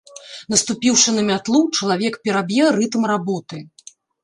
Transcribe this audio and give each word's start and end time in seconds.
Наступіўшы 0.53 1.09
на 1.17 1.25
мятлу, 1.27 1.61
чалавек 1.77 2.13
пераб'е 2.25 2.65
рытм 2.79 3.09
работы. 3.15 3.65